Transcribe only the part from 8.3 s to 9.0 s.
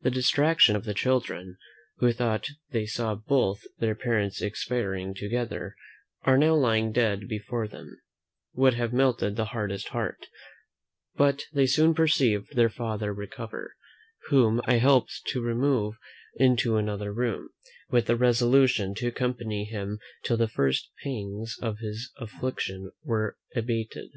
would have